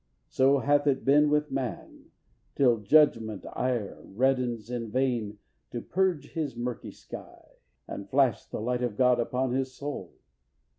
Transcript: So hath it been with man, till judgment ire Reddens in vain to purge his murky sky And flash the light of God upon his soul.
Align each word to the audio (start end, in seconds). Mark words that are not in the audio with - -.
So 0.29 0.57
hath 0.57 0.87
it 0.87 1.05
been 1.05 1.29
with 1.29 1.51
man, 1.51 2.05
till 2.55 2.77
judgment 2.79 3.45
ire 3.53 3.99
Reddens 4.03 4.71
in 4.71 4.89
vain 4.89 5.37
to 5.69 5.79
purge 5.79 6.29
his 6.29 6.55
murky 6.55 6.89
sky 6.89 7.45
And 7.87 8.09
flash 8.09 8.43
the 8.43 8.59
light 8.61 8.81
of 8.81 8.97
God 8.97 9.19
upon 9.19 9.51
his 9.51 9.75
soul. 9.75 10.15